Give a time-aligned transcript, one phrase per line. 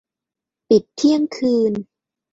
[0.69, 1.73] ปิดเที่ยงคืน